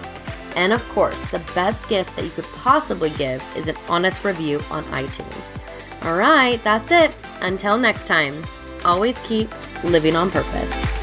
And 0.56 0.72
of 0.72 0.86
course, 0.88 1.20
the 1.30 1.38
best 1.54 1.88
gift 1.88 2.16
that 2.16 2.24
you 2.24 2.30
could 2.30 2.46
possibly 2.46 3.10
give 3.10 3.44
is 3.56 3.68
an 3.68 3.76
honest 3.88 4.24
review 4.24 4.62
on 4.70 4.84
iTunes. 4.84 5.62
All 6.02 6.16
right, 6.16 6.62
that's 6.64 6.90
it. 6.90 7.12
Until 7.42 7.76
next 7.76 8.06
time, 8.06 8.42
always 8.84 9.18
keep 9.20 9.50
living 9.84 10.16
on 10.16 10.30
purpose. 10.30 10.95